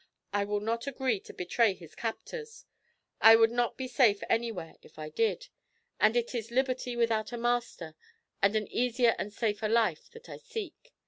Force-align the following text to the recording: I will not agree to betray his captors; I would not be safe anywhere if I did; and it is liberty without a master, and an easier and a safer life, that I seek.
I 0.33 0.45
will 0.45 0.61
not 0.61 0.87
agree 0.87 1.19
to 1.19 1.31
betray 1.31 1.75
his 1.75 1.93
captors; 1.93 2.65
I 3.21 3.35
would 3.35 3.51
not 3.51 3.77
be 3.77 3.87
safe 3.87 4.23
anywhere 4.31 4.73
if 4.81 4.97
I 4.97 5.09
did; 5.09 5.49
and 5.99 6.17
it 6.17 6.33
is 6.33 6.49
liberty 6.49 6.95
without 6.95 7.31
a 7.31 7.37
master, 7.37 7.93
and 8.41 8.55
an 8.55 8.67
easier 8.69 9.13
and 9.19 9.27
a 9.27 9.35
safer 9.35 9.69
life, 9.69 10.09
that 10.13 10.27
I 10.27 10.37
seek. 10.37 10.95